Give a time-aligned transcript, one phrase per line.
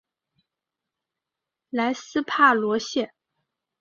[1.69, 3.13] 莱斯帕罗谢。